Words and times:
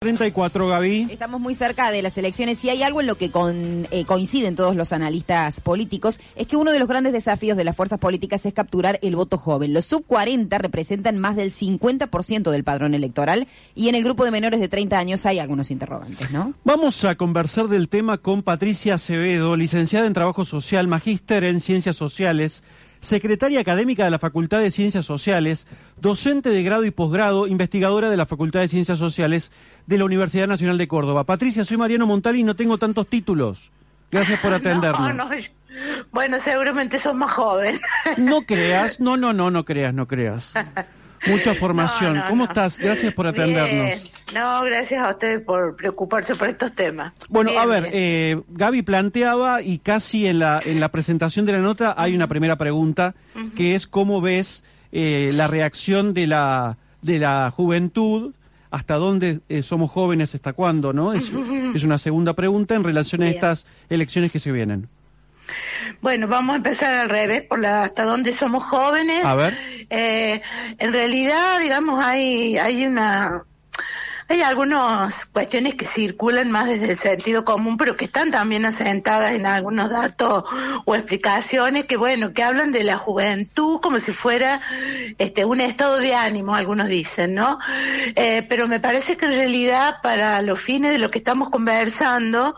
34, 0.00 0.68
Gaby. 0.68 1.08
Estamos 1.10 1.40
muy 1.40 1.56
cerca 1.56 1.90
de 1.90 2.02
las 2.02 2.16
elecciones 2.16 2.64
y 2.64 2.70
hay 2.70 2.84
algo 2.84 3.00
en 3.00 3.08
lo 3.08 3.16
que 3.16 3.32
con, 3.32 3.88
eh, 3.90 4.04
coinciden 4.06 4.54
todos 4.54 4.76
los 4.76 4.92
analistas 4.92 5.60
políticos, 5.60 6.20
es 6.36 6.46
que 6.46 6.54
uno 6.54 6.70
de 6.70 6.78
los 6.78 6.86
grandes 6.86 7.12
desafíos 7.12 7.56
de 7.56 7.64
las 7.64 7.74
fuerzas 7.74 7.98
políticas 7.98 8.46
es 8.46 8.54
capturar 8.54 9.00
el 9.02 9.16
voto 9.16 9.38
joven. 9.38 9.72
Los 9.72 9.86
sub 9.86 10.06
40 10.06 10.56
representan 10.56 11.18
más 11.18 11.34
del 11.34 11.50
50% 11.50 12.52
del 12.52 12.62
padrón 12.62 12.94
electoral 12.94 13.48
y 13.74 13.88
en 13.88 13.96
el 13.96 14.04
grupo 14.04 14.24
de 14.24 14.30
menores 14.30 14.60
de 14.60 14.68
30 14.68 14.96
años 14.96 15.26
hay 15.26 15.40
algunos 15.40 15.72
interrogantes, 15.72 16.30
¿no? 16.30 16.54
Vamos 16.62 17.04
a 17.04 17.16
conversar 17.16 17.66
del 17.66 17.88
tema 17.88 18.18
con 18.18 18.44
Patricia 18.44 18.94
Acevedo, 18.94 19.56
licenciada 19.56 20.06
en 20.06 20.12
Trabajo 20.12 20.44
Social, 20.44 20.86
magíster 20.86 21.42
en 21.42 21.58
Ciencias 21.58 21.96
Sociales 21.96 22.62
secretaria 23.00 23.60
académica 23.60 24.04
de 24.04 24.10
la 24.10 24.18
Facultad 24.18 24.60
de 24.60 24.70
Ciencias 24.70 25.04
Sociales, 25.04 25.66
docente 26.00 26.50
de 26.50 26.62
grado 26.62 26.84
y 26.84 26.90
posgrado, 26.90 27.46
investigadora 27.46 28.10
de 28.10 28.16
la 28.16 28.26
Facultad 28.26 28.60
de 28.60 28.68
Ciencias 28.68 28.98
Sociales 28.98 29.52
de 29.86 29.98
la 29.98 30.04
Universidad 30.04 30.46
Nacional 30.46 30.78
de 30.78 30.88
Córdoba. 30.88 31.24
Patricia, 31.24 31.64
soy 31.64 31.76
Mariano 31.76 32.06
Montali 32.06 32.40
y 32.40 32.44
no 32.44 32.56
tengo 32.56 32.78
tantos 32.78 33.06
títulos. 33.08 33.70
Gracias 34.10 34.40
por 34.40 34.52
atendernos. 34.54 35.14
No, 35.14 35.28
no, 35.28 35.30
bueno, 36.10 36.40
seguramente 36.40 36.98
sos 36.98 37.14
más 37.14 37.32
joven. 37.32 37.80
No 38.16 38.42
creas, 38.42 39.00
no, 39.00 39.16
no, 39.16 39.32
no, 39.32 39.50
no 39.50 39.64
creas, 39.64 39.94
no 39.94 40.06
creas. 40.06 40.52
Mucha 41.26 41.54
formación. 41.60 42.22
¿Cómo 42.28 42.44
estás? 42.44 42.78
Gracias 42.78 43.14
por 43.14 43.26
atendernos. 43.26 44.10
No, 44.34 44.62
gracias 44.62 45.02
a 45.02 45.10
usted 45.10 45.44
por 45.44 45.76
preocuparse 45.76 46.34
por 46.34 46.48
estos 46.48 46.74
temas. 46.74 47.12
Bueno, 47.28 47.52
a 47.58 47.66
ver, 47.66 47.88
eh, 47.92 48.40
Gaby 48.48 48.82
planteaba 48.82 49.62
y 49.62 49.78
casi 49.78 50.26
en 50.26 50.38
la, 50.38 50.60
en 50.64 50.80
la 50.80 50.90
presentación 50.90 51.46
de 51.46 51.52
la 51.52 51.58
nota 51.58 51.94
hay 51.96 52.14
una 52.14 52.26
primera 52.26 52.56
pregunta 52.56 53.14
que 53.56 53.74
es 53.74 53.86
cómo 53.86 54.20
ves 54.20 54.64
eh, 54.92 55.30
la 55.32 55.46
reacción 55.46 56.14
de 56.14 56.26
la, 56.26 56.76
de 57.02 57.18
la 57.18 57.50
juventud 57.50 58.34
hasta 58.70 58.96
dónde 58.96 59.40
eh, 59.48 59.62
somos 59.62 59.90
jóvenes, 59.90 60.34
hasta 60.34 60.52
cuándo, 60.52 60.92
¿no? 60.92 61.12
Es, 61.14 61.30
es, 61.74 61.84
una 61.84 61.96
segunda 61.96 62.34
pregunta 62.34 62.74
en 62.74 62.84
relación 62.84 63.22
a 63.22 63.28
estas 63.28 63.66
elecciones 63.88 64.30
que 64.30 64.40
se 64.40 64.52
vienen. 64.52 64.88
Bueno, 66.02 66.28
vamos 66.28 66.52
a 66.52 66.56
empezar 66.56 66.94
al 66.94 67.08
revés, 67.08 67.42
por 67.42 67.58
la, 67.58 67.84
hasta 67.84 68.04
dónde 68.04 68.32
somos 68.32 68.64
jóvenes. 68.64 69.24
A 69.24 69.34
ver. 69.34 69.56
Eh, 69.88 70.42
en 70.78 70.92
realidad, 70.92 71.60
digamos, 71.60 71.98
hay, 72.04 72.58
hay 72.58 72.84
una 72.84 73.44
hay 74.30 74.42
algunas 74.42 75.24
cuestiones 75.24 75.74
que 75.74 75.86
circulan 75.86 76.50
más 76.50 76.66
desde 76.66 76.90
el 76.90 76.98
sentido 76.98 77.46
común, 77.46 77.78
pero 77.78 77.96
que 77.96 78.04
están 78.04 78.30
también 78.30 78.66
asentadas 78.66 79.34
en 79.34 79.46
algunos 79.46 79.88
datos 79.88 80.44
o 80.84 80.94
explicaciones 80.94 81.86
que, 81.86 81.96
bueno, 81.96 82.34
que 82.34 82.42
hablan 82.42 82.70
de 82.70 82.84
la 82.84 82.98
juventud 82.98 83.80
como 83.80 83.98
si 83.98 84.12
fuera 84.12 84.60
este 85.16 85.46
un 85.46 85.62
estado 85.62 85.96
de 85.96 86.14
ánimo, 86.14 86.54
algunos 86.54 86.88
dicen, 86.88 87.34
¿no? 87.34 87.58
Eh, 88.16 88.44
pero 88.46 88.68
me 88.68 88.80
parece 88.80 89.16
que 89.16 89.24
en 89.24 89.32
realidad 89.32 89.96
para 90.02 90.42
los 90.42 90.60
fines 90.60 90.92
de 90.92 90.98
lo 90.98 91.10
que 91.10 91.18
estamos 91.18 91.48
conversando 91.48 92.54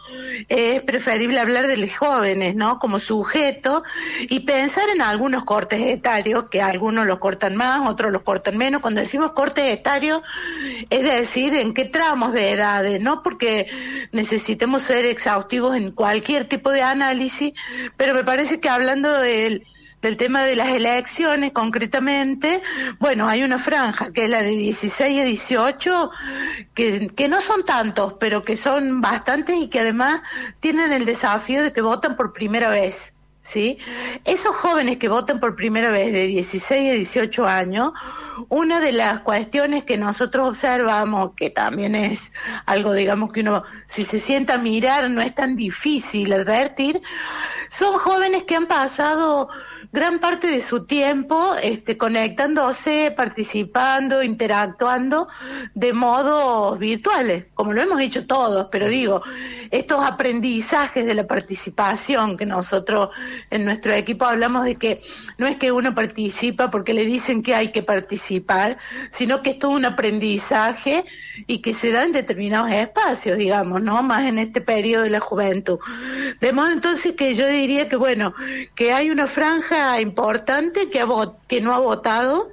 es 0.49 0.83
preferible 0.83 1.39
hablar 1.39 1.69
de 1.69 1.77
los 1.77 1.97
jóvenes, 1.97 2.57
¿no? 2.57 2.81
Como 2.81 2.99
sujeto 2.99 3.85
y 4.23 4.41
pensar 4.41 4.89
en 4.93 5.03
algunos 5.03 5.45
cortes 5.45 5.81
etarios, 5.81 6.49
que 6.51 6.61
algunos 6.61 7.07
los 7.07 7.21
cortan 7.21 7.55
más, 7.55 7.89
otros 7.89 8.11
los 8.11 8.23
cortan 8.23 8.59
menos. 8.59 8.81
Cuando 8.81 9.01
decimos 9.01 9.33
cortes 9.33 9.73
etarios, 9.73 10.23
es 10.89 11.05
decir, 11.05 11.60
en 11.61 11.75
qué 11.75 11.85
tramos 11.85 12.33
de 12.33 12.53
edades, 12.53 13.01
no 13.01 13.23
porque 13.23 13.69
necesitemos 14.13 14.83
ser 14.83 15.05
exhaustivos 15.05 15.77
en 15.77 15.93
cualquier 15.93 16.47
tipo 16.47 16.71
de 16.71 16.83
análisis, 16.83 17.53
pero 17.97 18.15
me 18.15 18.25
parece 18.25 18.61
que 18.61 18.69
hablando 18.69 19.13
del, 19.13 19.67
del 20.03 20.17
tema 20.17 20.45
de 20.45 20.57
las 20.57 20.69
elecciones 20.69 21.53
concretamente, 21.53 22.63
bueno, 22.99 23.29
hay 23.29 23.43
una 23.43 23.59
franja 23.59 24.13
que 24.13 24.25
es 24.25 24.31
la 24.31 24.43
de 24.43 24.51
16 24.51 25.21
a 25.21 25.25
18, 25.25 26.11
que, 26.75 27.09
que 27.09 27.29
no 27.29 27.41
son 27.41 27.65
tantos, 27.65 28.15
pero 28.15 28.43
que 28.43 28.57
son 28.57 29.01
bastantes 29.01 29.57
y 29.57 29.69
que 29.69 29.81
además 29.81 30.23
tienen 30.61 30.93
el 30.93 31.05
desafío 31.05 31.63
de 31.63 31.73
que 31.73 31.83
votan 31.83 32.17
por 32.17 32.33
primera 32.33 32.71
vez. 32.71 33.15
¿Sí? 33.43 33.79
Esos 34.25 34.55
jóvenes 34.55 34.99
que 34.99 35.09
votan 35.09 35.41
por 35.41 35.57
primera 35.57 35.91
vez 35.91 36.13
de 36.13 36.29
16 36.29 36.91
a 36.91 36.95
18 36.95 37.47
años, 37.47 37.93
una 38.49 38.81
de 38.81 38.93
las 38.93 39.21
cuestiones 39.21 39.85
que 39.85 39.97
nosotros 39.97 40.49
observamos, 40.49 41.33
que 41.37 41.51
también 41.51 41.95
es 41.95 42.33
algo, 42.67 42.93
digamos, 42.93 43.33
que 43.33 43.41
uno, 43.41 43.63
si 43.87 44.05
se 44.05 44.19
sienta 44.19 44.55
a 44.55 44.59
mirar, 44.59 45.11
no 45.11 45.21
es 45.21 45.35
tan 45.35 45.57
difícil 45.57 46.33
advertir, 46.33 47.01
son 47.69 47.99
jóvenes 47.99 48.45
que 48.45 48.57
han 48.57 48.67
pasado 48.67 49.49
gran 49.93 50.19
parte 50.19 50.47
de 50.47 50.61
su 50.61 50.87
tiempo 50.87 51.55
este, 51.63 51.97
conectándose, 51.97 53.13
participando, 53.17 54.23
interactuando 54.23 55.29
de 55.75 55.93
modos 55.93 56.79
virtuales, 56.79 57.47
como 57.55 57.73
lo 57.73 57.83
hemos 57.83 58.01
hecho 58.01 58.27
todos, 58.27 58.69
pero 58.71 58.89
digo, 58.89 59.23
estos 59.71 60.05
aprendizajes 60.05 61.07
de 61.07 61.15
la 61.15 61.27
participación 61.27 62.37
que 62.37 62.47
nosotros 62.47 63.11
en 63.51 63.65
nuestro 63.65 63.93
equipo 63.93 64.25
hablamos 64.25 64.65
de 64.65 64.77
que 64.77 65.01
no 65.39 65.47
es 65.47 65.57
que 65.57 65.73
uno 65.73 65.95
participa 65.95 66.71
porque 66.71 66.93
le 66.93 67.05
dicen 67.05 67.43
que 67.43 67.55
hay 67.55 67.69
que 67.73 67.83
participar, 67.83 68.79
sino 69.11 69.43
que 69.43 69.51
es 69.51 69.59
todo 69.59 69.71
un 69.71 69.85
aprendizaje 69.85 71.05
y 71.47 71.59
que 71.59 71.75
se 71.75 71.93
da 71.93 72.05
en 72.05 72.13
determinados 72.13 72.71
espacios, 72.73 73.39
digamos, 73.39 73.81
¿no? 73.83 74.03
Más 74.03 74.27
en 74.27 74.39
este 74.39 74.61
periodo 74.61 75.05
de 75.05 75.11
la 75.11 75.21
juventud. 75.21 75.79
De 76.41 76.53
modo 76.53 76.71
entonces 76.71 77.15
que 77.15 77.35
yo 77.35 77.47
diría 77.47 77.89
que, 77.89 77.97
bueno, 77.97 78.35
que 78.75 78.93
hay 78.93 79.11
una 79.11 79.27
franja 79.27 80.01
importante 80.01 80.91
que, 80.91 81.01
ha, 81.01 81.07
que 81.49 81.61
no 81.61 81.73
ha 81.73 81.79
votado 81.79 82.51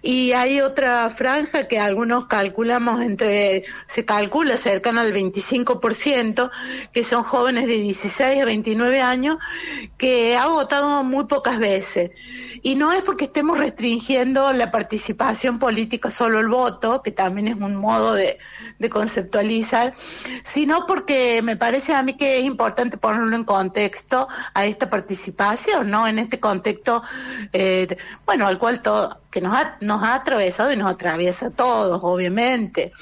y 0.00 0.32
hay 0.32 0.60
otra 0.60 1.08
franja 1.10 1.66
que 1.68 1.78
algunos 1.78 2.26
calculamos 2.26 3.00
entre, 3.02 3.64
se 3.86 4.04
calcula 4.04 4.56
cercano 4.56 5.00
al 5.00 5.12
25%, 5.12 6.50
que 6.92 7.04
son 7.04 7.22
jóvenes 7.22 7.66
de 7.66 7.74
16 7.74 8.42
a 8.42 8.44
29 8.44 9.00
años, 9.00 9.36
que 9.96 10.36
ha 10.36 10.46
votado 10.46 11.02
muy 11.04 11.24
pocas 11.24 11.58
veces. 11.58 12.10
Y 12.64 12.76
no 12.76 12.92
es 12.92 13.02
porque 13.02 13.24
estemos 13.24 13.58
restringiendo 13.58 14.52
la 14.52 14.70
participación 14.70 15.58
política 15.58 16.10
solo 16.10 16.38
el 16.38 16.48
voto, 16.48 17.02
que 17.02 17.10
también 17.10 17.48
es 17.48 17.54
un 17.56 17.76
modo 17.76 18.14
de, 18.14 18.38
conceptualizar, 18.90 19.94
sino 20.42 20.86
porque 20.86 21.40
me 21.42 21.56
parece 21.56 21.94
a 21.94 22.02
mí 22.02 22.16
que 22.16 22.40
es 22.40 22.44
importante 22.44 22.96
ponerlo 22.96 23.36
en 23.36 23.44
contexto 23.44 24.26
a 24.54 24.64
esta 24.64 24.90
participación, 24.90 25.88
¿no? 25.88 26.08
En 26.08 26.18
este 26.18 26.40
contexto, 26.40 27.02
eh, 27.52 27.96
bueno, 28.26 28.46
al 28.46 28.58
cual 28.58 28.82
todo, 28.82 29.20
que 29.30 29.40
nos 29.40 29.54
ha, 29.54 29.76
nos 29.80 30.02
ha 30.02 30.14
atravesado 30.14 30.72
y 30.72 30.76
nos 30.76 30.90
atraviesa 30.90 31.46
a 31.46 31.50
todos, 31.50 32.00
obviamente. 32.02 32.92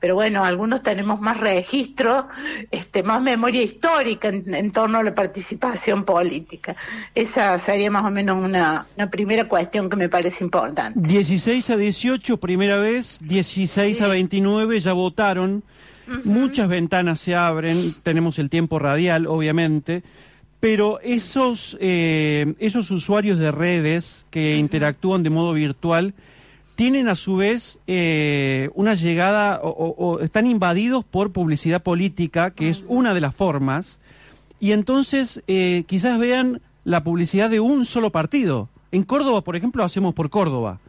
Pero 0.00 0.14
bueno, 0.14 0.42
algunos 0.42 0.82
tenemos 0.82 1.20
más 1.20 1.38
registro, 1.38 2.26
este, 2.70 3.02
más 3.02 3.20
memoria 3.20 3.62
histórica 3.62 4.28
en, 4.28 4.70
torno 4.72 4.98
a 4.98 5.02
la 5.02 5.14
participación 5.14 6.04
política. 6.04 6.74
Esa 7.14 7.58
sería 7.58 7.90
más 7.90 8.06
o 8.06 8.10
menos 8.10 8.42
una, 8.42 8.86
una, 8.96 9.10
primera 9.10 9.44
cuestión 9.44 9.90
que 9.90 9.96
me 9.96 10.08
parece 10.08 10.42
importante. 10.42 10.98
16 10.98 11.70
a 11.70 11.76
18, 11.76 12.38
primera 12.38 12.76
vez, 12.78 13.18
16 13.20 14.00
a 14.00 14.08
29 14.08 14.80
ya 14.80 14.94
votaron. 14.94 15.62
Muchas 16.24 16.68
ventanas 16.68 17.20
se 17.20 17.36
abren, 17.36 17.94
tenemos 18.02 18.38
el 18.40 18.50
tiempo 18.50 18.80
radial, 18.80 19.26
obviamente. 19.26 20.02
Pero 20.58 20.98
esos, 21.02 21.76
eh, 21.80 22.54
esos 22.58 22.90
usuarios 22.90 23.38
de 23.38 23.50
redes 23.50 24.26
que 24.30 24.56
interactúan 24.56 25.22
de 25.22 25.30
modo 25.30 25.52
virtual 25.52 26.14
tienen 26.80 27.10
a 27.10 27.14
su 27.14 27.36
vez 27.36 27.78
eh, 27.86 28.70
una 28.74 28.94
llegada 28.94 29.60
o, 29.62 30.18
están 30.20 30.46
invadidos 30.46 31.04
por 31.04 31.30
publicidad 31.30 31.82
política, 31.82 32.52
que 32.52 32.70
es 32.70 32.84
una 32.88 33.12
de 33.12 33.20
las 33.20 33.34
formas, 33.34 33.98
y 34.60 34.72
entonces 34.72 35.42
eh, 35.46 35.84
quizás 35.86 36.18
vean 36.18 36.62
la 36.84 37.04
publicidad 37.04 37.50
de 37.50 37.60
un 37.60 37.84
solo 37.84 38.10
partido. 38.12 38.70
En 38.92 39.02
Córdoba, 39.02 39.42
por 39.42 39.56
ejemplo, 39.56 39.84
hacemos 39.84 40.14
por 40.14 40.30
Córdoba, 40.30 40.80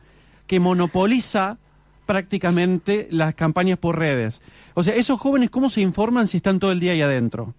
que 0.48 0.62
monopoliza 0.62 1.58
prácticamente 2.06 3.10
las 3.12 3.36
campañas 3.36 3.78
por 3.78 4.00
redes. 4.00 4.42
O 4.76 4.84
sea, 4.84 4.96
esos 4.96 5.20
jóvenes, 5.20 5.50
¿cómo 5.50 5.70
se 5.70 5.82
informan 5.82 6.30
si 6.30 6.38
están 6.38 6.60
todo 6.60 6.72
el 6.72 6.80
día 6.80 6.94
ahí 6.94 7.02
adentro? 7.02 7.54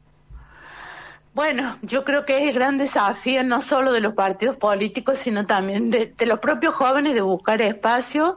Bueno, 1.35 1.79
yo 1.81 2.05
creo 2.05 2.27
que 2.27 2.37
es 2.37 2.49
el 2.49 2.55
gran 2.55 2.77
desafío 2.77 3.43
no 3.43 3.63
solo 3.63 3.93
de 3.93 4.01
los 4.01 4.13
partidos 4.13 4.59
políticos, 4.59 5.17
sino 5.17 5.47
también 5.47 5.91
de, 5.91 6.15
los 6.27 6.41
propios 6.41 6.75
jóvenes 6.75 7.15
de 7.15 7.23
buscar 7.23 7.63
espacio, 7.63 8.37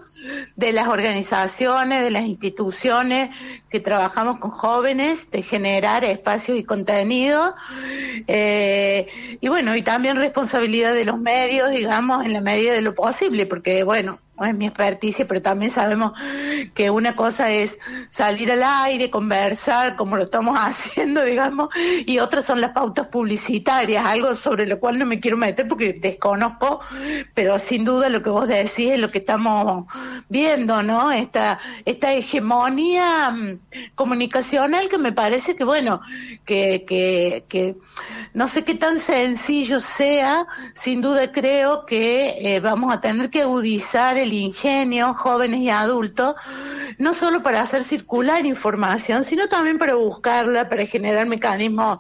de 0.55 0.71
las 0.71 0.87
organizaciones, 0.87 2.01
de 2.03 2.11
las 2.11 2.23
instituciones 2.23 3.31
que 3.69 3.81
trabajamos 3.81 4.37
con 4.37 4.51
jóvenes, 4.51 5.29
de 5.29 5.41
generar 5.41 6.05
espacios 6.05 6.57
y 6.57 6.63
contenidos. 6.63 7.53
Eh, 8.27 9.37
y 9.41 9.47
bueno, 9.49 9.75
y 9.75 9.81
también 9.81 10.15
responsabilidad 10.15 10.93
de 10.93 11.03
los 11.03 11.19
medios, 11.19 11.71
digamos, 11.71 12.23
en 12.23 12.31
la 12.31 12.39
medida 12.39 12.71
de 12.71 12.81
lo 12.81 12.95
posible, 12.95 13.45
porque 13.45 13.83
bueno, 13.83 14.19
no 14.37 14.45
es 14.45 14.55
mi 14.55 14.67
experticia, 14.67 15.27
pero 15.27 15.41
también 15.41 15.71
sabemos 15.71 16.13
que 16.73 16.89
una 16.89 17.15
cosa 17.15 17.51
es 17.51 17.79
salir 18.09 18.51
al 18.51 18.63
aire, 18.63 19.09
conversar, 19.09 19.95
como 19.95 20.17
lo 20.17 20.23
estamos 20.23 20.57
haciendo, 20.59 21.23
digamos, 21.23 21.69
y 22.05 22.19
otras 22.19 22.45
son 22.45 22.61
las 22.61 22.71
pautas 22.71 23.07
publicitarias, 23.07 24.05
algo 24.05 24.35
sobre 24.35 24.67
lo 24.67 24.79
cual 24.79 24.99
no 24.99 25.05
me 25.05 25.19
quiero 25.19 25.37
meter 25.37 25.67
porque 25.67 25.93
desconozco, 25.93 26.81
pero 27.33 27.57
sin 27.59 27.85
duda 27.85 28.09
lo 28.09 28.21
que 28.21 28.29
vos 28.29 28.47
decís 28.47 28.91
es 28.91 28.99
lo 28.99 29.09
que 29.09 29.19
estamos 29.19 29.85
viendo, 30.29 30.83
¿no? 30.83 31.11
Esta, 31.11 31.59
esta 31.85 32.13
hegemonía 32.13 33.31
mm, 33.31 33.59
comunicacional 33.95 34.89
que 34.89 34.97
me 34.97 35.11
parece 35.11 35.55
que, 35.55 35.63
bueno, 35.63 36.01
que, 36.45 36.83
que, 36.85 37.45
que 37.47 37.75
no 38.33 38.47
sé 38.47 38.63
qué 38.63 38.75
tan 38.75 38.99
sencillo 38.99 39.79
sea, 39.79 40.45
sin 40.73 41.01
duda 41.01 41.31
creo 41.31 41.85
que 41.85 42.55
eh, 42.55 42.59
vamos 42.59 42.93
a 42.93 42.99
tener 42.99 43.29
que 43.29 43.43
agudizar 43.43 44.17
el 44.25 44.33
ingenio, 44.33 45.13
jóvenes 45.13 45.61
y 45.61 45.69
adultos, 45.69 46.35
no 46.97 47.13
solo 47.13 47.41
para 47.41 47.61
hacer 47.61 47.83
circular 47.83 48.45
información, 48.45 49.23
sino 49.23 49.47
también 49.47 49.77
para 49.77 49.95
buscarla, 49.95 50.69
para 50.69 50.85
generar 50.85 51.27
mecanismos 51.27 51.99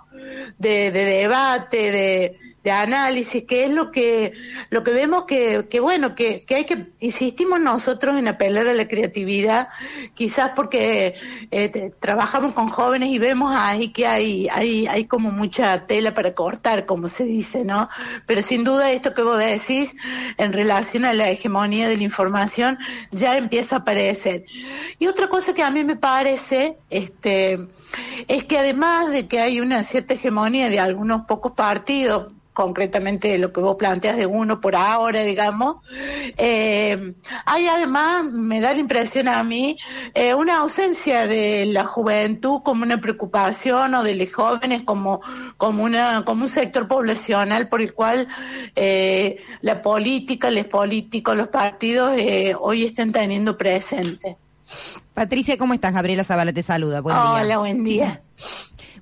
de, 0.57 0.91
de 0.91 1.05
debate, 1.05 1.91
de, 1.91 2.39
de 2.65 2.71
análisis, 2.71 3.43
que 3.43 3.63
es 3.65 3.69
lo 3.69 3.91
que, 3.91 4.33
lo 4.71 4.83
que 4.83 4.89
vemos 4.89 5.25
que, 5.25 5.67
que 5.69 5.79
bueno, 5.79 6.15
que, 6.15 6.45
que 6.45 6.55
hay 6.55 6.65
que, 6.65 6.87
insistimos 6.99 7.59
nosotros 7.59 8.17
en 8.17 8.27
apelar 8.27 8.65
a 8.67 8.73
la 8.73 8.87
creatividad, 8.87 9.69
quizás 10.15 10.53
porque 10.55 11.13
eh, 11.51 11.91
trabajamos 11.99 12.53
con 12.53 12.67
jóvenes 12.67 13.09
y 13.09 13.19
vemos 13.19 13.53
ahí 13.55 13.89
que 13.89 14.07
hay, 14.07 14.47
hay, 14.51 14.87
hay 14.87 15.05
como 15.05 15.29
mucha 15.29 15.85
tela 15.85 16.15
para 16.15 16.33
cortar, 16.33 16.87
como 16.87 17.07
se 17.07 17.25
dice, 17.25 17.63
¿no? 17.63 17.87
Pero 18.25 18.41
sin 18.41 18.63
duda 18.63 18.91
esto 18.91 19.13
que 19.13 19.21
vos 19.21 19.37
decís 19.37 19.93
en 20.39 20.51
relación 20.51 21.05
a 21.05 21.13
la 21.13 21.29
hegemonía 21.29 21.87
de 21.87 21.97
la 21.97 22.03
información 22.03 22.79
ya 23.11 23.37
empieza 23.37 23.75
a 23.75 23.79
aparecer. 23.79 24.45
Y 24.97 25.05
otra 25.05 25.27
cosa 25.27 25.53
que 25.53 25.61
a 25.61 25.69
mí 25.69 25.83
me 25.83 25.97
parece, 25.97 26.79
este, 26.89 27.59
es 28.27 28.43
que 28.43 28.57
además 28.57 29.11
de 29.11 29.27
que 29.27 29.39
hay 29.39 29.61
una 29.61 29.83
cierta 29.83 30.15
hegemonía 30.15 30.67
de 30.69 30.79
algunos 30.79 31.27
pocos 31.27 31.51
partidos, 31.51 32.33
concretamente 32.55 33.37
lo 33.37 33.51
que 33.51 33.59
vos 33.59 33.75
planteas 33.75 34.15
de 34.15 34.25
uno 34.25 34.61
por 34.61 34.77
ahora, 34.77 35.21
digamos. 35.23 35.75
Eh, 36.37 37.13
hay 37.45 37.67
además, 37.67 38.23
me 38.31 38.61
da 38.61 38.73
la 38.73 38.79
impresión 38.79 39.27
a 39.27 39.43
mí, 39.43 39.77
eh, 40.13 40.33
una 40.33 40.59
ausencia 40.59 41.27
de 41.27 41.65
la 41.65 41.83
juventud 41.83 42.61
como 42.63 42.83
una 42.83 42.99
preocupación 42.99 43.93
o 43.93 44.03
de 44.03 44.15
los 44.15 44.33
jóvenes 44.33 44.83
como, 44.83 45.21
como, 45.57 45.83
una, 45.83 46.23
como 46.23 46.43
un 46.43 46.49
sector 46.49 46.87
poblacional 46.87 47.67
por 47.67 47.81
el 47.81 47.93
cual 47.93 48.29
eh, 48.75 49.43
la 49.59 49.81
política, 49.81 50.49
los 50.49 50.65
políticos, 50.67 51.35
los 51.35 51.49
partidos 51.49 52.13
hoy 52.61 52.85
están 52.85 53.11
teniendo 53.11 53.57
presente. 53.57 54.37
Patricia, 55.13 55.57
¿cómo 55.57 55.73
estás? 55.73 55.93
Gabriela 55.93 56.23
Zavala 56.23 56.53
te 56.53 56.63
saluda. 56.63 57.01
Buen 57.01 57.17
Hola, 57.17 57.57
buen 57.57 57.83
día. 57.83 58.21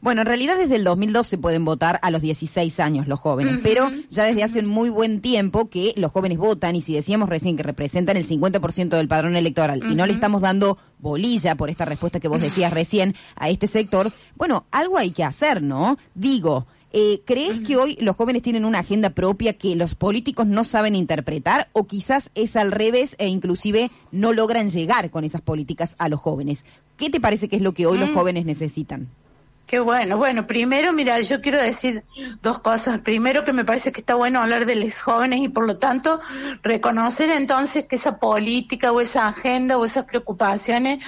Bueno, 0.03 0.19
en 0.19 0.27
realidad 0.27 0.57
desde 0.57 0.75
el 0.75 0.83
2012 0.83 1.37
pueden 1.37 1.63
votar 1.63 1.97
a 2.01 2.11
los 2.11 2.21
16 2.21 2.77
años 2.81 3.07
los 3.07 3.21
jóvenes, 3.21 3.59
pero 3.63 3.89
ya 4.09 4.25
desde 4.25 4.43
hace 4.43 4.61
muy 4.61 4.89
buen 4.89 5.21
tiempo 5.21 5.69
que 5.69 5.93
los 5.95 6.11
jóvenes 6.11 6.39
votan 6.39 6.75
y 6.75 6.81
si 6.81 6.93
decíamos 6.93 7.29
recién 7.29 7.55
que 7.55 7.63
representan 7.63 8.17
el 8.17 8.27
50% 8.27 8.89
del 8.89 9.07
padrón 9.07 9.37
electoral 9.37 9.81
y 9.89 9.95
no 9.95 10.05
le 10.05 10.11
estamos 10.11 10.41
dando 10.41 10.77
bolilla 10.99 11.55
por 11.55 11.69
esta 11.69 11.85
respuesta 11.85 12.19
que 12.19 12.27
vos 12.27 12.41
decías 12.41 12.73
recién 12.73 13.15
a 13.37 13.47
este 13.47 13.65
sector, 13.65 14.11
bueno, 14.35 14.65
algo 14.71 14.97
hay 14.97 15.11
que 15.11 15.23
hacer, 15.23 15.61
¿no? 15.61 15.97
Digo, 16.15 16.67
eh, 16.91 17.21
¿Crees 17.23 17.61
que 17.61 17.77
hoy 17.77 17.97
los 18.01 18.17
jóvenes 18.17 18.41
tienen 18.41 18.65
una 18.65 18.79
agenda 18.79 19.11
propia 19.11 19.53
que 19.53 19.77
los 19.77 19.95
políticos 19.95 20.47
no 20.47 20.65
saben 20.65 20.95
interpretar 20.95 21.69
o 21.71 21.87
quizás 21.87 22.29
es 22.35 22.57
al 22.57 22.73
revés 22.73 23.15
e 23.19 23.29
inclusive 23.29 23.89
no 24.11 24.33
logran 24.33 24.69
llegar 24.69 25.11
con 25.11 25.23
esas 25.23 25.41
políticas 25.41 25.95
a 25.97 26.09
los 26.09 26.19
jóvenes? 26.19 26.65
¿Qué 26.97 27.09
te 27.09 27.21
parece 27.21 27.47
que 27.47 27.55
es 27.55 27.61
lo 27.61 27.73
que 27.73 27.87
hoy 27.87 27.97
los 27.97 28.11
mm. 28.11 28.13
jóvenes 28.13 28.45
necesitan? 28.45 29.07
Qué 29.73 29.79
bueno. 29.79 30.17
Bueno, 30.17 30.45
primero, 30.45 30.93
mira, 30.93 31.19
yo 31.21 31.41
quiero 31.41 31.59
decir 31.59 32.03
dos 32.43 32.59
cosas. 32.59 32.99
Primero, 32.99 33.43
que 33.43 33.53
me 33.53 33.65
parece 33.65 33.91
que 33.91 34.01
está 34.01 34.13
bueno 34.13 34.39
hablar 34.39 34.67
de 34.67 34.75
los 34.75 35.01
jóvenes 35.01 35.39
y 35.39 35.49
por 35.49 35.65
lo 35.65 35.79
tanto 35.79 36.19
reconocer 36.61 37.31
entonces 37.31 37.87
que 37.87 37.95
esa 37.95 38.19
política 38.19 38.91
o 38.91 39.01
esa 39.01 39.27
agenda 39.27 39.79
o 39.79 39.85
esas 39.85 40.05
preocupaciones 40.05 41.03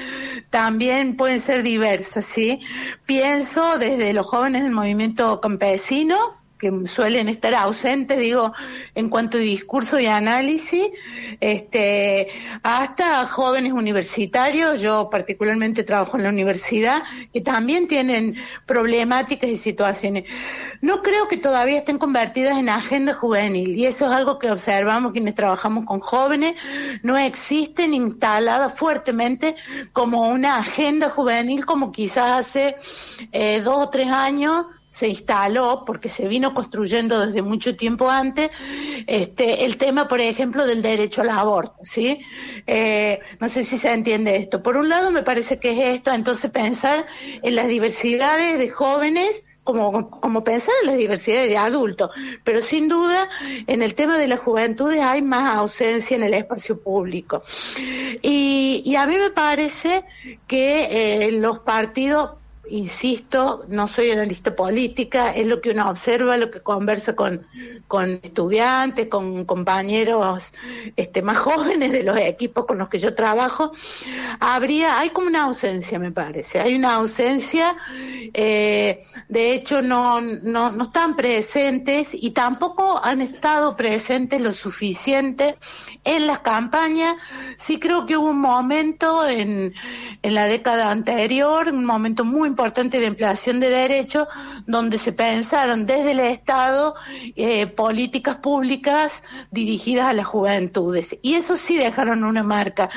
también 0.50 1.16
pueden 1.16 1.38
ser 1.38 1.62
diversas, 1.62 2.26
¿sí? 2.26 2.60
Pienso 3.06 3.78
desde 3.78 4.14
los 4.14 4.26
jóvenes 4.26 4.64
del 4.64 4.72
movimiento 4.72 5.40
campesino, 5.42 6.18
que 6.58 6.72
suelen 6.88 7.28
estar 7.30 7.54
ausentes, 7.54 8.20
digo, 8.20 8.54
en 8.94 9.10
cuanto 9.10 9.38
a 9.38 9.42
discurso 9.42 10.00
y 10.00 10.06
análisis, 10.06 10.90
este, 11.40 12.28
hasta 12.64 13.28
jóvenes 13.28 13.74
universitarios, 13.74 14.82
yo 14.82 15.10
particularmente 15.10 15.84
trabajo 15.84 16.18
en 16.18 16.24
la 16.24 16.30
universidad, 16.30 17.04
que 17.34 17.42
también 17.42 17.88
tienen 17.88 18.36
problemáticas 18.66 19.50
y 19.50 19.58
situaciones. 19.58 20.30
No 20.82 21.02
creo 21.02 21.28
que 21.28 21.38
todavía 21.38 21.80
estén 21.80 21.98
convertidas 21.98 22.58
en 22.58 22.70
agenda 22.70 23.14
juvenil, 23.14 23.76
y 23.76 23.86
eso 23.86 24.06
es 24.06 24.12
algo 24.12 24.40
que 24.40 24.52
observamos 24.52 25.12
quienes 25.12 25.36
trabajamos 25.36 25.86
con 25.86 26.00
jóvenes, 26.00 26.56
no 27.04 27.18
existen 27.18 27.94
instaladas 27.94 28.78
fuertemente 28.78 29.56
como 29.92 30.30
una 30.30 30.58
agenda 30.58 31.10
juvenil 31.10 31.66
como 31.66 31.92
quizás 31.92 32.48
hace 32.48 32.76
eh, 33.32 33.62
dos 33.62 33.84
o 33.84 33.90
tres 33.90 34.10
años 34.10 34.68
se 34.96 35.10
instaló, 35.10 35.84
porque 35.86 36.08
se 36.08 36.28
vino 36.28 36.54
construyendo 36.54 37.28
desde 37.28 37.42
mucho 37.42 37.76
tiempo 37.76 38.10
antes, 38.10 38.50
este, 39.08 39.66
el 39.66 39.76
tema, 39.76 40.08
por 40.08 40.22
ejemplo, 40.22 40.66
del 40.66 40.82
derecho 40.82 41.22
al 41.22 41.32
aborto, 41.32 41.76
¿sí? 41.84 42.20
Eh, 42.66 43.20
no 43.42 43.50
sé 43.50 43.66
si 43.66 43.78
se 43.78 43.92
entiende 43.92 44.38
esto. 44.38 44.64
Por 44.64 44.78
un 44.78 44.88
lado, 44.88 45.12
me 45.12 45.22
parece 45.22 45.60
que 45.60 45.72
es 45.72 45.96
esto, 45.96 46.14
entonces 46.14 46.50
pensar 46.50 47.06
en 47.44 47.56
las 47.56 47.68
diversidades 47.68 48.58
de 48.58 48.70
jóvenes, 48.70 49.44
como, 49.66 50.10
como 50.22 50.46
pensar 50.46 50.74
en 50.84 50.88
las 50.88 50.98
diversidades 50.98 51.50
de 51.50 51.58
adultos, 51.58 52.12
pero 52.46 52.62
sin 52.62 52.88
duda 52.88 53.28
en 53.68 53.82
el 53.82 53.96
tema 53.96 54.18
de 54.18 54.28
las 54.30 54.40
juventudes 54.40 55.02
hay 55.02 55.24
más 55.24 55.58
ausencia 55.58 56.16
en 56.16 56.24
el 56.24 56.36
espacio 56.36 56.80
público. 56.80 57.44
Y, 58.22 58.96
a 58.96 59.08
mí 59.08 59.18
me 59.18 59.32
parece 59.32 60.06
que 60.48 61.26
eh, 61.26 61.32
los 61.34 61.60
partidos 61.60 62.45
insisto, 62.70 63.66
no 63.70 63.88
soy 63.88 64.12
analista 64.12 64.56
política, 64.56 65.32
es 65.36 65.48
lo 65.48 65.62
que 65.62 65.72
uno 65.72 65.90
observa, 65.90 66.38
lo 66.38 66.52
que 66.52 66.62
conversa 66.62 67.16
con, 67.16 67.46
con 67.88 68.20
estudiantes, 68.24 69.08
con 69.08 69.46
compañeros 69.46 70.54
este, 70.96 71.22
más 71.22 71.38
jóvenes 71.38 71.92
de 71.92 72.04
los 72.04 72.18
equipos 72.18 72.66
con 72.66 72.78
los 72.78 72.90
que 72.90 73.00
yo 73.00 73.16
trabajo, 73.16 73.72
habría, 74.40 75.00
hay 75.00 75.10
como 75.10 75.28
una 75.28 75.44
ausencia, 75.44 76.00
me 76.00 76.12
parece, 76.12 76.60
hay 76.60 76.76
una 76.76 76.96
ausencia, 76.96 77.76
eh, 78.38 79.06
de 79.30 79.54
hecho 79.54 79.82
no, 79.82 80.20
no, 80.20 80.70
no 80.70 80.84
están 80.84 81.16
presentes 81.16 82.10
y 82.12 82.32
tampoco 82.32 83.00
han 83.02 83.22
estado 83.22 83.78
presentes 83.78 84.42
lo 84.42 84.52
suficiente 84.52 85.56
en 86.04 86.28
las 86.28 86.40
campañas. 86.40 87.16
Sí 87.58 87.80
creo 87.80 88.06
que 88.06 88.18
hubo 88.18 88.32
un 88.32 88.42
momento 88.42 89.26
en, 89.26 89.74
en 90.22 90.34
la 90.34 90.48
década 90.48 90.92
anterior, 90.92 91.70
un 91.70 91.86
momento 91.86 92.26
muy 92.26 92.50
importante 92.50 93.00
de 93.00 93.08
ampliación 93.08 93.62
de 93.62 93.70
derechos, 93.70 94.28
donde 94.68 94.98
se 94.98 95.14
pensaron 95.14 95.86
desde 95.86 96.12
el 96.12 96.20
Estado 96.20 96.96
eh, 97.38 97.68
políticas 97.68 98.40
públicas 98.40 99.24
dirigidas 99.50 100.08
a 100.08 100.14
las 100.14 100.26
juventudes. 100.26 101.18
Y 101.22 101.36
eso 101.36 101.56
sí 101.56 101.78
dejaron 101.78 102.26
una 102.26 102.44
marca. 102.44 102.90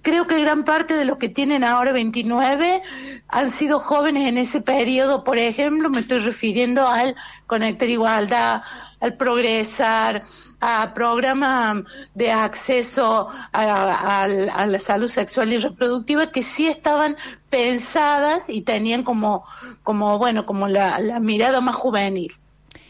Creo 0.00 0.26
que 0.26 0.40
gran 0.40 0.64
parte 0.64 0.94
de 0.94 1.04
los 1.04 1.18
que 1.18 1.28
tienen 1.28 1.64
ahora 1.64 1.92
29 1.92 2.80
han 3.28 3.50
sido 3.50 3.78
jóvenes 3.78 4.28
en 4.28 4.38
ese 4.38 4.60
periodo. 4.60 5.24
Por 5.24 5.38
ejemplo, 5.38 5.90
me 5.90 6.00
estoy 6.00 6.18
refiriendo 6.18 6.86
al 6.86 7.16
Conectar 7.46 7.88
Igualdad, 7.88 8.62
al 9.00 9.16
Progresar, 9.16 10.24
a 10.60 10.94
programas 10.94 11.82
de 12.14 12.32
acceso 12.32 13.28
a, 13.52 14.26
la 14.26 14.78
salud 14.78 15.08
sexual 15.08 15.52
y 15.52 15.58
reproductiva 15.58 16.30
que 16.30 16.42
sí 16.42 16.66
estaban 16.66 17.16
pensadas 17.50 18.48
y 18.48 18.62
tenían 18.62 19.02
como, 19.02 19.44
como 19.82 20.18
bueno, 20.18 20.46
como 20.46 20.68
la 20.68 21.20
mirada 21.20 21.60
más 21.60 21.76
juvenil. 21.76 22.32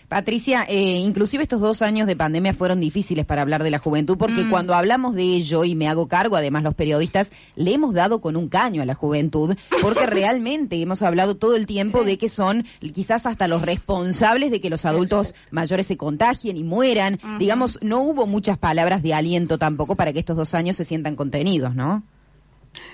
Patricia, 0.08 0.64
eh, 0.68 0.98
inclusive 0.98 1.42
estos 1.42 1.60
dos 1.60 1.82
años 1.82 2.06
de 2.06 2.14
pandemia 2.14 2.54
fueron 2.54 2.80
difíciles 2.80 3.26
para 3.26 3.42
hablar 3.42 3.62
de 3.64 3.70
la 3.70 3.78
juventud 3.78 4.16
porque 4.16 4.44
mm. 4.44 4.50
cuando 4.50 4.74
hablamos 4.74 5.14
de 5.14 5.22
ello, 5.22 5.64
y 5.64 5.74
me 5.74 5.88
hago 5.88 6.06
cargo, 6.06 6.36
además 6.36 6.62
los 6.62 6.74
periodistas, 6.74 7.30
le 7.56 7.74
hemos 7.74 7.92
dado 7.92 8.20
con 8.20 8.36
un 8.36 8.48
caño 8.48 8.82
a 8.82 8.86
la 8.86 8.94
juventud 8.94 9.56
porque 9.82 10.06
realmente 10.06 10.80
hemos 10.80 11.02
hablado 11.02 11.36
todo 11.36 11.56
el 11.56 11.66
tiempo 11.66 12.04
de 12.04 12.18
que 12.18 12.28
son 12.28 12.64
quizás 12.94 13.26
hasta 13.26 13.48
los 13.48 13.62
responsables 13.62 14.50
de 14.50 14.60
que 14.60 14.70
los 14.70 14.84
adultos 14.84 15.34
mayores 15.50 15.86
se 15.86 15.96
contagien 15.96 16.56
y 16.56 16.62
mueran. 16.62 17.18
Digamos, 17.38 17.78
no 17.82 18.00
hubo 18.00 18.26
muchas 18.26 18.58
palabras 18.58 19.02
de 19.02 19.14
aliento 19.14 19.58
tampoco 19.58 19.96
para 19.96 20.12
que 20.12 20.20
estos 20.20 20.36
dos 20.36 20.54
años 20.54 20.76
se 20.76 20.84
sientan 20.84 21.16
contenidos, 21.16 21.74
¿no? 21.74 22.02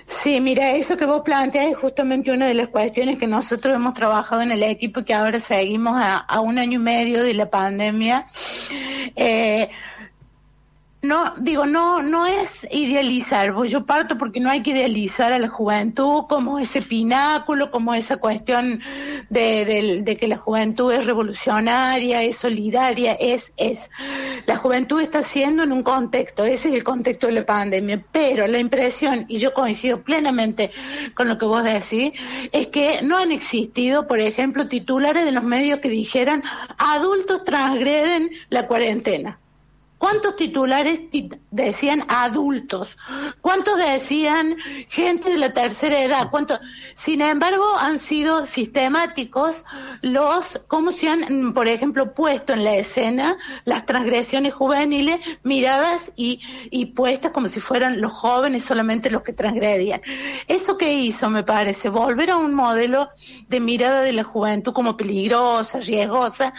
Sí, 0.05 0.39
mira, 0.39 0.71
eso 0.71 0.97
que 0.97 1.05
vos 1.05 1.21
planteas 1.23 1.67
es 1.67 1.77
justamente 1.77 2.31
una 2.31 2.47
de 2.47 2.53
las 2.53 2.67
cuestiones 2.67 3.17
que 3.17 3.27
nosotros 3.27 3.75
hemos 3.75 3.93
trabajado 3.93 4.41
en 4.41 4.51
el 4.51 4.61
equipo 4.63 5.03
que 5.03 5.13
ahora 5.13 5.39
seguimos 5.39 5.93
a, 5.95 6.39
un 6.41 6.59
año 6.59 6.79
y 6.79 6.83
medio 6.83 7.23
de 7.23 7.33
la 7.33 7.49
pandemia. 7.49 8.27
Eh, 9.15 9.69
no, 11.03 11.33
digo, 11.41 11.65
no, 11.65 12.01
no 12.01 12.25
es 12.25 12.65
idealizar, 12.71 13.53
yo 13.65 13.85
parto 13.85 14.17
porque 14.17 14.39
no 14.39 14.49
hay 14.49 14.61
que 14.61 14.71
idealizar 14.71 15.33
a 15.33 15.37
la 15.37 15.49
juventud 15.49 16.23
como 16.29 16.59
ese 16.59 16.81
pináculo, 16.81 17.71
como 17.71 17.93
esa 17.93 18.17
cuestión 18.17 18.81
de, 19.29 20.17
que 20.17 20.27
la 20.29 20.37
juventud 20.37 20.93
es 20.93 21.05
revolucionaria, 21.05 22.23
es 22.23 22.37
solidaria, 22.37 23.17
es, 23.19 23.53
es. 23.57 23.89
La 24.45 24.55
juventud 24.55 25.01
está 25.01 25.23
siendo 25.23 25.63
en 25.63 25.73
un 25.73 25.83
contexto, 25.83 26.45
ese 26.45 26.69
es 26.69 26.75
el 26.75 26.85
contexto 26.85 27.27
de 27.27 27.33
la 27.33 27.45
pandemia, 27.45 28.01
pero 28.13 28.47
la 28.47 28.59
impresión, 28.59 29.25
y 29.27 29.39
yo 29.39 29.53
coincido 29.53 30.03
plenamente 30.03 30.71
con 31.15 31.27
lo 31.27 31.37
que 31.37 31.45
vos 31.45 31.65
decís, 31.65 32.13
es 32.53 32.67
que 32.67 33.01
no 33.01 33.17
han 33.17 33.33
existido, 33.33 34.07
por 34.07 34.21
ejemplo, 34.21 34.69
titulares 34.69 35.25
de 35.25 35.33
los 35.33 35.43
medios 35.43 35.79
que 35.79 35.89
dijeran 35.89 36.41
adultos 36.77 37.43
transgreden 37.43 38.29
la 38.49 38.67
cuarentena. 38.67 39.37
¿Cuántos 40.03 40.35
titulares 40.35 40.99
decían 41.49 42.03
adultos? 42.09 42.97
¿Cuántos 43.39 43.77
decían 43.77 44.57
gente 44.89 45.29
de 45.29 45.37
la 45.37 45.53
tercera 45.53 46.03
edad? 46.03 46.29
¿Cuántos? 46.29 46.59
Sin 46.95 47.21
embargo, 47.21 47.65
han 47.79 47.99
sido 47.99 48.45
sistemáticos 48.45 49.65
los, 50.01 50.61
cómo 50.67 50.91
se 50.91 51.09
han, 51.09 51.53
por 51.53 51.67
ejemplo, 51.67 52.13
puesto 52.13 52.53
en 52.53 52.63
la 52.63 52.75
escena 52.75 53.37
las 53.65 53.85
transgresiones 53.85 54.53
juveniles 54.53 55.19
miradas 55.43 56.11
y, 56.15 56.41
y 56.71 56.87
puestas 56.87 57.31
como 57.31 57.47
si 57.47 57.59
fueran 57.59 58.01
los 58.01 58.11
jóvenes 58.11 58.63
solamente 58.63 59.09
los 59.09 59.23
que 59.23 59.33
transgredían. 59.33 60.01
Eso 60.47 60.77
que 60.77 60.93
hizo, 60.93 61.29
me 61.29 61.43
parece, 61.43 61.89
volver 61.89 62.31
a 62.31 62.37
un 62.37 62.53
modelo 62.53 63.09
de 63.47 63.59
mirada 63.59 64.01
de 64.01 64.13
la 64.13 64.23
juventud 64.23 64.73
como 64.73 64.97
peligrosa, 64.97 65.79
riesgosa, 65.79 66.53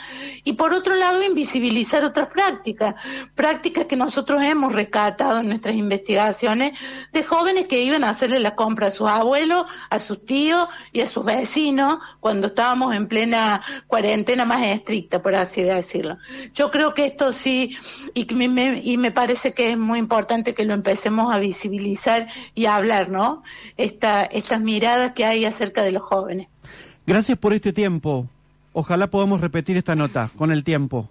y 0.45 0.55
por 0.55 0.73
otro 0.73 0.95
lado, 0.95 1.23
invisibilizar 1.23 2.05
otras 2.05 2.29
prácticas 2.29 2.95
prácticas 3.35 3.87
que 3.87 3.97
nosotros 3.97 4.43
hemos 4.43 4.73
rescatado 4.73 5.41
en 5.41 5.49
nuestras 5.49 5.75
investigaciones 5.75 6.79
de 7.13 7.25
jóvenes 7.25 7.67
que 7.67 7.83
iban 7.83 8.05
a 8.05 8.11
hacerle 8.11 8.41
la 8.41 8.55
compra 8.55 8.89
a 8.89 8.91
sus 8.91 9.09
abuelos, 9.09 9.65
a 9.91 9.99
sus 9.99 10.24
tíos 10.25 10.69
y 10.93 11.01
a 11.01 11.07
sus 11.07 11.25
vecinos 11.25 11.99
cuando 12.21 12.49
estábamos 12.49 12.95
en 12.95 13.09
plena 13.09 13.63
cuarentena 13.87 14.45
más 14.45 14.67
estricta, 14.67 15.23
por 15.23 15.35
así 15.35 15.63
decirlo. 15.63 16.19
Yo 16.55 16.71
creo 16.71 16.95
que 16.95 17.07
esto 17.07 17.33
sí, 17.33 17.77
y 18.15 18.27
me, 18.35 18.81
y 18.83 18.97
me 18.97 19.11
parece 19.11 19.55
que 19.55 19.73
es 19.73 19.79
muy 19.79 19.99
importante 19.99 20.55
que 20.55 20.65
lo 20.65 20.75
empecemos 20.75 21.35
a 21.35 21.39
visibilizar 21.39 22.29
y 22.55 22.67
a 22.67 22.77
hablar, 22.77 23.09
¿no? 23.09 23.43
Esta, 23.77 24.25
estas 24.25 24.61
miradas 24.61 25.13
que 25.13 25.25
hay 25.25 25.45
acerca 25.45 25.83
de 25.83 25.93
los 25.93 26.03
jóvenes. 26.03 26.49
Gracias 27.07 27.39
por 27.39 27.53
este 27.53 27.73
tiempo. 27.73 28.29
Ojalá 28.73 29.09
podamos 29.09 29.41
repetir 29.41 29.77
esta 29.77 29.95
nota 29.95 30.31
con 30.37 30.51
el 30.51 30.65
tiempo. 30.65 31.09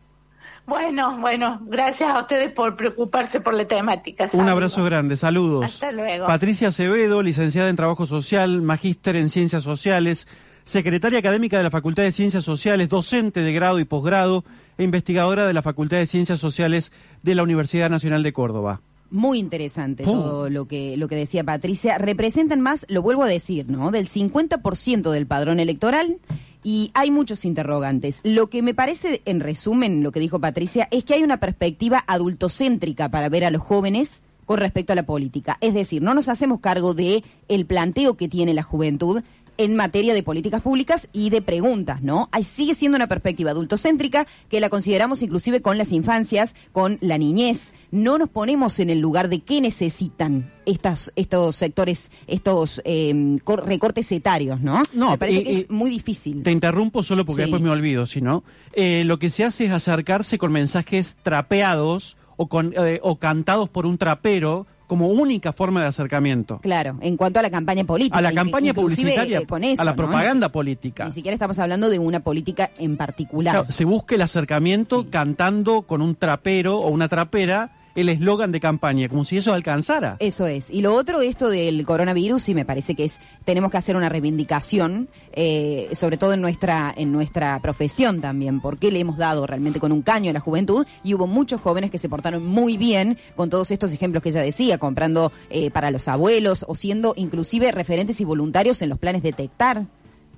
Bueno, 0.66 1.18
bueno, 1.20 1.60
gracias 1.66 2.10
a 2.10 2.22
ustedes 2.22 2.52
por 2.52 2.78
preocuparse 2.78 3.42
por 3.42 3.54
la 3.54 3.66
temática. 3.66 4.30
Un 4.34 4.48
abrazo 4.48 4.84
grande, 4.86 5.18
saludos. 5.18 5.66
Hasta 5.66 5.92
luego. 5.92 6.26
Patricia 6.26 6.70
Acevedo, 6.70 7.22
licenciada 7.22 7.70
en 7.70 7.76
Trabajo 7.76 8.08
Social, 8.08 8.62
magíster 8.62 9.18
en 9.18 9.28
Ciencias 9.28 9.64
Sociales, 9.64 10.26
secretaria 10.64 11.20
académica 11.20 11.58
de 11.58 11.64
la 11.64 11.70
Facultad 11.70 12.04
de 12.04 12.14
Ciencias 12.14 12.46
Sociales, 12.46 12.88
docente 12.88 13.42
de 13.42 13.54
grado 13.54 13.80
y 13.80 13.86
posgrado 13.86 14.46
e 14.78 14.84
investigadora 14.84 15.46
de 15.46 15.54
la 15.54 15.62
Facultad 15.62 15.98
de 15.98 16.08
Ciencias 16.08 16.40
Sociales 16.40 16.94
de 17.24 17.36
la 17.36 17.44
Universidad 17.44 17.90
Nacional 17.90 18.24
de 18.24 18.32
Córdoba. 18.32 18.82
Muy 19.10 19.38
interesante 19.38 20.06
todo 20.06 20.50
lo 20.50 20.66
que, 20.66 20.98
lo 20.98 21.08
que 21.08 21.16
decía 21.16 21.44
Patricia. 21.44 22.00
Representan 22.00 22.62
más, 22.62 22.86
lo 22.90 23.04
vuelvo 23.04 23.24
a 23.24 23.28
decir, 23.28 23.70
¿no? 23.70 23.92
Del 23.92 24.10
50% 24.10 25.12
del 25.12 25.28
padrón 25.28 25.60
electoral 25.60 26.18
y 26.64 26.92
hay 26.94 27.12
muchos 27.12 27.46
interrogantes. 27.46 28.20
Lo 28.24 28.50
que 28.50 28.62
me 28.62 28.74
parece, 28.74 29.22
en 29.26 29.40
resumen, 29.40 30.04
lo 30.04 30.12
que 30.12 30.20
dijo 30.20 30.40
Patricia, 30.40 30.88
es 30.92 31.04
que 31.04 31.14
hay 31.14 31.24
una 31.24 31.38
perspectiva 31.38 32.04
adultocéntrica 32.08 33.10
para 33.10 33.30
ver 33.30 33.46
a 33.46 33.52
los 33.52 33.62
jóvenes 33.62 34.24
con 34.46 34.60
respecto 34.60 34.94
a 34.94 34.96
la 34.96 35.06
política. 35.06 35.58
Es 35.62 35.74
decir, 35.74 36.02
no 36.02 36.14
nos 36.14 36.30
hacemos 36.30 36.60
cargo 36.60 36.94
de 36.94 37.24
el 37.48 37.66
planteo 37.66 38.16
que 38.16 38.28
tiene 38.28 38.54
la 38.54 38.64
juventud 38.64 39.22
en 39.58 39.76
materia 39.76 40.14
de 40.14 40.24
políticas 40.24 40.62
públicas 40.62 41.08
y 41.14 41.30
de 41.30 41.42
preguntas, 41.42 42.02
¿no? 42.02 42.30
Ahí 42.32 42.44
sigue 42.44 42.76
siendo 42.76 42.96
una 42.96 43.08
perspectiva 43.08 43.52
adultocéntrica 43.52 44.28
que 44.50 44.60
la 44.60 44.70
consideramos 44.70 45.22
inclusive 45.22 45.62
con 45.62 45.78
las 45.78 45.92
infancias, 45.92 46.56
con 46.72 46.98
la 47.02 47.18
niñez. 47.18 47.74
No 47.92 48.18
nos 48.18 48.30
ponemos 48.30 48.80
en 48.80 48.90
el 48.90 49.00
lugar 49.00 49.30
de 49.30 49.42
qué 49.42 49.62
necesitan 49.62 50.52
estas, 50.66 51.12
estos 51.16 51.56
sectores, 51.56 52.10
estos 52.28 52.82
em, 52.86 53.38
recortes 53.66 54.12
etarios, 54.12 54.62
¿no? 54.62 54.82
No, 54.94 55.12
me 55.12 55.18
parece 55.18 55.44
que 55.44 55.60
es 55.60 55.70
muy 55.70 55.92
difícil. 55.92 56.42
Te 56.42 56.52
interrumpo 56.52 57.04
solo 57.04 57.26
porque 57.26 57.44
después 57.44 57.62
me 57.62 57.70
olvido, 57.70 58.08
si 58.08 58.22
no. 58.22 58.44
Eh, 58.74 59.04
lo 59.06 59.20
que 59.20 59.30
se 59.30 59.44
hace 59.44 59.66
es 59.66 59.72
acercarse 59.72 60.38
con 60.38 60.52
mensajes 60.52 61.18
trapeados 61.22 62.18
o, 62.38 62.48
con, 62.48 62.74
eh, 62.76 63.00
o 63.04 63.18
cantados 63.18 63.70
por 63.70 63.86
un 63.86 63.98
trapero 63.98 64.66
como 64.94 65.08
única 65.08 65.54
forma 65.54 65.82
de 65.82 65.88
acercamiento. 65.88 66.60
Claro, 66.60 67.00
en 67.02 67.18
cuanto 67.18 67.40
a 67.40 67.42
la 67.42 67.50
campaña 67.50 67.84
política. 67.84 68.20
A 68.20 68.22
la 68.22 68.32
campaña 68.32 68.76
publicitaria, 68.76 69.40
eh, 69.40 69.48
con 69.48 69.64
eso, 69.64 69.82
a 69.82 69.86
la 69.86 69.96
propaganda 69.96 70.50
política. 70.50 71.06
Ni 71.06 71.12
siquiera 71.12 71.34
estamos 71.34 71.58
hablando 71.58 71.90
de 71.90 71.98
una 71.98 72.20
política 72.20 72.70
en 72.78 72.96
particular. 72.96 73.66
se 73.70 73.86
busca 73.86 74.14
el 74.14 74.22
acercamiento 74.22 75.10
cantando 75.10 75.82
con 75.82 76.04
un 76.04 76.14
trapero 76.14 76.78
o 76.78 76.90
una 76.90 77.10
trapera 77.10 77.72
el 77.96 78.10
eslogan 78.10 78.52
de 78.52 78.60
campaña, 78.60 79.08
como 79.08 79.24
si 79.24 79.38
eso 79.38 79.54
alcanzara. 79.54 80.18
Eso 80.20 80.48
es. 80.48 80.70
Y 80.70 80.82
lo 80.82 80.96
otro, 80.96 81.22
esto 81.22 81.50
del 81.50 81.86
coronavirus, 81.86 82.42
sí 82.42 82.56
me 82.56 82.66
parece 82.66 82.96
que 82.96 83.06
es, 83.06 83.20
tenemos 83.46 83.72
que 83.72 83.78
hacer 83.78 83.96
una 83.96 84.10
reivindicación, 84.10 85.10
eh, 85.34 85.90
sobre 85.94 86.18
todo 86.18 86.34
en 86.34 86.42
nuestra, 86.42 86.94
en 86.96 87.12
nuestra 87.12 87.60
profesión 87.62 88.22
también, 88.22 88.62
porque 88.62 88.92
le 88.92 89.00
hemos 89.00 89.18
dado 89.18 89.46
realmente 89.46 89.80
con 89.80 89.92
un 89.92 90.02
caño 90.02 90.30
a 90.30 90.34
la 90.34 90.40
juventud 90.40 90.86
y 91.04 91.14
hubo 91.14 91.28
muchos 91.28 91.62
jóvenes 91.62 91.92
que 91.92 91.98
se 91.98 92.10
portaron 92.10 92.46
muy 92.46 92.78
bien 92.78 93.18
con 93.36 93.50
todos 93.50 93.72
estos 93.72 93.92
ejemplos 93.92 94.24
que 94.24 94.30
ella 94.30 94.42
decía, 94.42 94.78
comprando 94.78 95.32
eh, 95.50 95.72
para 95.72 95.92
los 95.92 96.08
abuelos 96.08 96.66
o 96.68 96.76
siendo 96.76 97.14
inclusive 97.16 97.72
referentes 97.72 98.20
y 98.22 98.26
voluntarios 98.26 98.82
en 98.82 98.90
los 98.90 99.00
planes 99.00 99.24
detectar 99.24 99.86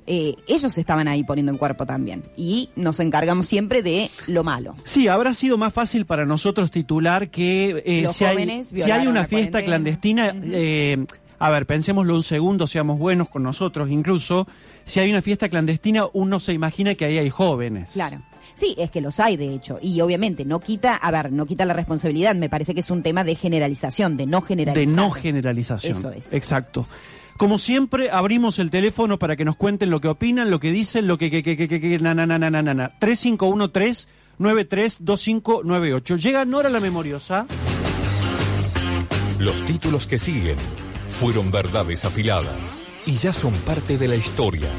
eh, 0.07 0.35
ellos 0.47 0.77
estaban 0.77 1.07
ahí 1.07 1.23
poniendo 1.23 1.51
en 1.51 1.57
cuerpo 1.57 1.85
también. 1.85 2.23
Y 2.37 2.69
nos 2.75 2.99
encargamos 2.99 3.47
siempre 3.47 3.81
de 3.81 4.09
lo 4.27 4.43
malo. 4.43 4.75
Sí, 4.83 5.07
habrá 5.07 5.33
sido 5.33 5.57
más 5.57 5.73
fácil 5.73 6.05
para 6.05 6.25
nosotros 6.25 6.71
titular 6.71 7.29
que 7.29 7.83
eh, 7.85 8.07
si, 8.13 8.25
hay, 8.25 8.63
si, 8.63 8.81
hay, 8.83 9.07
una 9.07 9.25
fiesta 9.25 9.63
clandestina, 9.63 10.33
eh, 10.43 11.05
a 11.39 11.49
ver, 11.49 11.65
pensémoslo 11.65 12.15
un 12.15 12.23
segundo, 12.23 12.67
seamos 12.67 12.99
buenos 12.99 13.29
con 13.29 13.43
nosotros 13.43 13.89
incluso, 13.89 14.47
si 14.83 14.99
hay 14.99 15.09
una 15.09 15.21
fiesta 15.21 15.49
clandestina, 15.49 16.05
uno 16.13 16.39
se 16.39 16.53
imagina 16.53 16.95
que 16.95 17.05
ahí 17.05 17.17
hay 17.17 17.29
jóvenes. 17.29 17.91
Claro. 17.93 18.21
Sí, 18.53 18.73
es 18.77 18.89
que 18.89 19.01
los 19.01 19.19
hay, 19.19 19.35
de 19.35 19.53
hecho. 19.53 19.79
Y 19.81 19.99
obviamente 19.99 20.45
no 20.45 20.61
quita, 20.61 20.95
a 20.95 21.11
ver, 21.11 21.31
no 21.31 21.45
quita 21.45 21.65
la 21.65 21.73
responsabilidad. 21.73 22.35
Me 22.35 22.47
parece 22.47 22.73
que 22.73 22.79
es 22.79 22.89
un 22.89 23.03
tema 23.03 23.23
de 23.25 23.35
generalización, 23.35 24.15
de 24.15 24.27
no 24.27 24.41
generalización. 24.41 24.95
De 24.95 25.01
no 25.01 25.11
generalización. 25.11 25.97
Eso 25.97 26.11
es. 26.11 26.31
Exacto. 26.31 26.87
Como 27.37 27.59
siempre, 27.59 28.09
abrimos 28.11 28.59
el 28.59 28.71
teléfono 28.71 29.19
para 29.19 29.35
que 29.35 29.43
nos 29.43 29.57
cuenten 29.57 29.89
lo 29.89 29.99
que 29.99 30.07
opinan, 30.07 30.49
lo 30.49 30.59
que 30.59 30.71
dicen, 30.71 31.07
lo 31.07 31.17
que... 31.17 31.29
que, 31.29 31.43
que, 31.43 31.57
que, 31.57 31.67
que 31.67 31.99
na, 31.99 32.13
na, 32.13 32.25
na, 32.25 32.39
na, 32.39 32.49
na, 32.49 32.73
na. 32.73 32.89
3513 32.99 34.07
932598. 34.37 36.17
Llega 36.17 36.45
Nora 36.45 36.69
la 36.69 36.79
Memoriosa. 36.79 37.45
Los 39.39 39.63
títulos 39.65 40.07
que 40.07 40.17
siguen 40.17 40.57
fueron 41.09 41.51
verdades 41.51 42.05
afiladas 42.05 42.85
y 43.05 43.13
ya 43.13 43.33
son 43.33 43.53
parte 43.65 43.97
de 43.97 44.07
la 44.07 44.15
historia. 44.15 44.69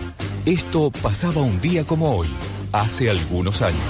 Esto 0.45 0.91
pasaba 0.91 1.43
un 1.43 1.61
día 1.61 1.85
como 1.85 2.17
hoy, 2.17 2.29
hace 2.73 3.11
algunos 3.11 3.63
años. 3.63 3.81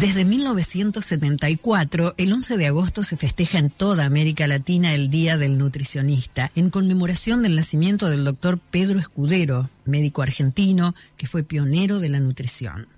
Desde 0.00 0.26
1974, 0.26 2.14
el 2.18 2.30
11 2.30 2.58
de 2.58 2.66
agosto 2.66 3.02
se 3.02 3.16
festeja 3.16 3.58
en 3.58 3.70
toda 3.70 4.04
América 4.04 4.46
Latina 4.46 4.92
el 4.92 5.08
Día 5.08 5.38
del 5.38 5.56
Nutricionista, 5.56 6.52
en 6.54 6.68
conmemoración 6.68 7.42
del 7.42 7.56
nacimiento 7.56 8.10
del 8.10 8.22
doctor 8.22 8.58
Pedro 8.58 8.98
Escudero, 9.00 9.70
médico 9.86 10.20
argentino 10.20 10.94
que 11.16 11.26
fue 11.26 11.44
pionero 11.44 11.98
de 11.98 12.10
la 12.10 12.20
nutrición. 12.20 12.88